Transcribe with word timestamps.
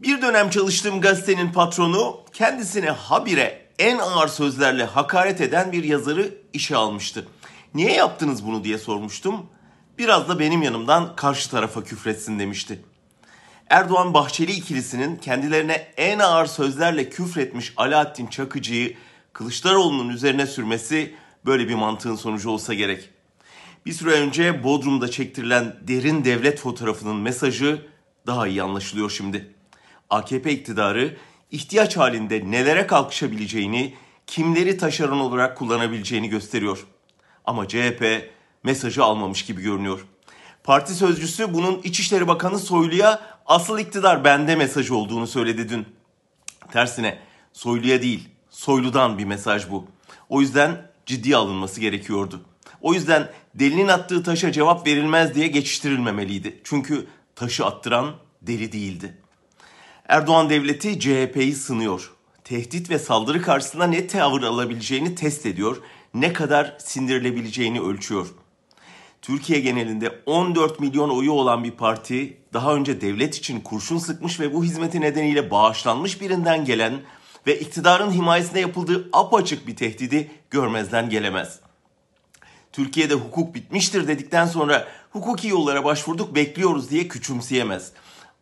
Bir 0.00 0.22
dönem 0.22 0.50
çalıştığım 0.50 1.00
gazetenin 1.00 1.52
patronu 1.52 2.20
kendisine 2.32 2.90
habire 2.90 3.66
en 3.78 3.98
ağır 3.98 4.28
sözlerle 4.28 4.84
hakaret 4.84 5.40
eden 5.40 5.72
bir 5.72 5.84
yazarı 5.84 6.34
işe 6.52 6.76
almıştı. 6.76 7.28
Niye 7.74 7.92
yaptınız 7.92 8.46
bunu 8.46 8.64
diye 8.64 8.78
sormuştum. 8.78 9.46
Biraz 9.98 10.28
da 10.28 10.38
benim 10.38 10.62
yanımdan 10.62 11.16
karşı 11.16 11.50
tarafa 11.50 11.84
küfretsin 11.84 12.38
demişti. 12.38 12.82
Erdoğan 13.70 14.14
Bahçeli 14.14 14.52
ikilisinin 14.52 15.16
kendilerine 15.16 15.92
en 15.96 16.18
ağır 16.18 16.46
sözlerle 16.46 17.10
küfretmiş 17.10 17.72
Alaaddin 17.76 18.26
Çakıcı'yı 18.26 18.96
Kılıçdaroğlu'nun 19.32 20.08
üzerine 20.08 20.46
sürmesi 20.46 21.14
böyle 21.46 21.68
bir 21.68 21.74
mantığın 21.74 22.16
sonucu 22.16 22.50
olsa 22.50 22.74
gerek. 22.74 23.10
Bir 23.86 23.92
süre 23.92 24.10
önce 24.10 24.64
Bodrum'da 24.64 25.10
çektirilen 25.10 25.76
derin 25.80 26.24
devlet 26.24 26.60
fotoğrafının 26.60 27.16
mesajı 27.16 27.86
daha 28.26 28.46
iyi 28.46 28.62
anlaşılıyor 28.62 29.10
şimdi. 29.10 29.55
AKP 30.10 30.52
iktidarı 30.52 31.16
ihtiyaç 31.50 31.96
halinde 31.96 32.50
nelere 32.50 32.86
kalkışabileceğini, 32.86 33.94
kimleri 34.26 34.76
taşeron 34.76 35.18
olarak 35.18 35.56
kullanabileceğini 35.56 36.28
gösteriyor. 36.28 36.86
Ama 37.44 37.68
CHP 37.68 38.30
mesajı 38.62 39.04
almamış 39.04 39.44
gibi 39.44 39.62
görünüyor. 39.62 40.06
Parti 40.64 40.94
sözcüsü 40.94 41.54
bunun 41.54 41.80
İçişleri 41.82 42.28
Bakanı 42.28 42.58
Soylu'ya 42.58 43.20
asıl 43.46 43.78
iktidar 43.78 44.24
bende 44.24 44.56
mesajı 44.56 44.96
olduğunu 44.96 45.26
söyledi 45.26 45.68
dün. 45.68 45.86
Tersine 46.72 47.18
Soylu'ya 47.52 48.02
değil, 48.02 48.28
Soylu'dan 48.50 49.18
bir 49.18 49.24
mesaj 49.24 49.70
bu. 49.70 49.86
O 50.28 50.40
yüzden 50.40 50.90
ciddiye 51.06 51.36
alınması 51.36 51.80
gerekiyordu. 51.80 52.40
O 52.80 52.94
yüzden 52.94 53.30
delinin 53.54 53.88
attığı 53.88 54.22
taşa 54.22 54.52
cevap 54.52 54.86
verilmez 54.86 55.34
diye 55.34 55.46
geçiştirilmemeliydi. 55.46 56.60
Çünkü 56.64 57.06
taşı 57.34 57.66
attıran 57.66 58.14
deli 58.42 58.72
değildi. 58.72 59.16
Erdoğan 60.08 60.50
devleti 60.50 61.00
CHP'yi 61.00 61.54
sınıyor. 61.54 62.12
Tehdit 62.44 62.90
ve 62.90 62.98
saldırı 62.98 63.42
karşısında 63.42 63.86
ne 63.86 64.06
tavır 64.06 64.42
alabileceğini 64.42 65.14
test 65.14 65.46
ediyor, 65.46 65.76
ne 66.14 66.32
kadar 66.32 66.76
sindirilebileceğini 66.78 67.80
ölçüyor. 67.80 68.26
Türkiye 69.22 69.60
genelinde 69.60 70.22
14 70.26 70.80
milyon 70.80 71.10
oyu 71.10 71.32
olan 71.32 71.64
bir 71.64 71.70
parti 71.70 72.36
daha 72.52 72.74
önce 72.74 73.00
devlet 73.00 73.34
için 73.34 73.60
kurşun 73.60 73.98
sıkmış 73.98 74.40
ve 74.40 74.54
bu 74.54 74.64
hizmeti 74.64 75.00
nedeniyle 75.00 75.50
bağışlanmış 75.50 76.20
birinden 76.20 76.64
gelen 76.64 77.00
ve 77.46 77.60
iktidarın 77.60 78.10
himayesine 78.10 78.60
yapıldığı 78.60 79.08
apaçık 79.12 79.66
bir 79.66 79.76
tehdidi 79.76 80.30
görmezden 80.50 81.10
gelemez. 81.10 81.60
Türkiye'de 82.72 83.14
hukuk 83.14 83.54
bitmiştir 83.54 84.08
dedikten 84.08 84.46
sonra 84.46 84.88
hukuki 85.10 85.48
yollara 85.48 85.84
başvurduk 85.84 86.34
bekliyoruz 86.34 86.90
diye 86.90 87.08
küçümseyemez. 87.08 87.92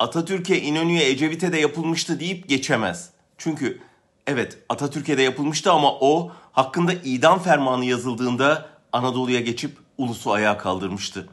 Atatürk'e, 0.00 0.60
İnönü'ye, 0.60 1.10
Ecevit'e 1.10 1.52
de 1.52 1.58
yapılmıştı 1.58 2.20
deyip 2.20 2.48
geçemez. 2.48 3.10
Çünkü 3.38 3.80
evet 4.26 4.58
Atatürk'e 4.68 5.18
de 5.18 5.22
yapılmıştı 5.22 5.72
ama 5.72 5.92
o 5.92 6.32
hakkında 6.52 6.92
idam 6.92 7.42
fermanı 7.42 7.84
yazıldığında 7.84 8.68
Anadolu'ya 8.92 9.40
geçip 9.40 9.76
ulusu 9.98 10.32
ayağa 10.32 10.58
kaldırmıştı. 10.58 11.28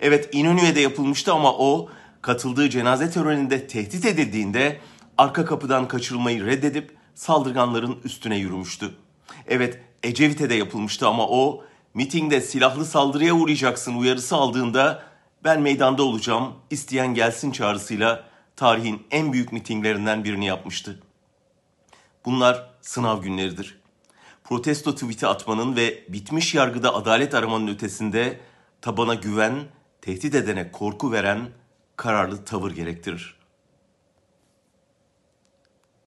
Evet 0.00 0.28
İnönü'ye 0.32 0.74
de 0.74 0.80
yapılmıştı 0.80 1.32
ama 1.32 1.52
o 1.52 1.88
katıldığı 2.22 2.70
cenaze 2.70 3.10
töreninde 3.10 3.66
tehdit 3.66 4.04
edildiğinde 4.04 4.80
arka 5.18 5.44
kapıdan 5.44 5.88
kaçırılmayı 5.88 6.46
reddedip 6.46 6.96
saldırganların 7.14 7.98
üstüne 8.04 8.36
yürümüştü. 8.36 8.90
Evet 9.46 9.80
Ecevit'e 10.02 10.50
de 10.50 10.54
yapılmıştı 10.54 11.08
ama 11.08 11.28
o 11.28 11.64
mitingde 11.94 12.40
silahlı 12.40 12.84
saldırıya 12.84 13.34
uğrayacaksın 13.34 13.94
uyarısı 13.94 14.36
aldığında 14.36 15.09
ben 15.44 15.60
meydanda 15.60 16.02
olacağım 16.02 16.54
isteyen 16.70 17.14
gelsin 17.14 17.50
çağrısıyla 17.50 18.24
tarihin 18.56 19.06
en 19.10 19.32
büyük 19.32 19.52
mitinglerinden 19.52 20.24
birini 20.24 20.46
yapmıştı. 20.46 21.02
Bunlar 22.24 22.70
sınav 22.80 23.22
günleridir. 23.22 23.80
Protesto 24.44 24.94
tweet'i 24.94 25.26
atmanın 25.26 25.76
ve 25.76 26.04
bitmiş 26.08 26.54
yargıda 26.54 26.94
adalet 26.94 27.34
aramanın 27.34 27.68
ötesinde 27.68 28.40
tabana 28.80 29.14
güven, 29.14 29.64
tehdit 30.00 30.34
edene 30.34 30.72
korku 30.72 31.12
veren 31.12 31.48
kararlı 31.96 32.44
tavır 32.44 32.70
gerektirir. 32.70 33.39